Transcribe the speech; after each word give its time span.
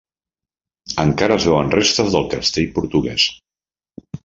Encara 1.03 1.37
es 1.41 1.45
veuen 1.51 1.69
restes 1.77 2.11
del 2.15 2.27
castell 2.33 2.73
portuguès. 2.81 3.29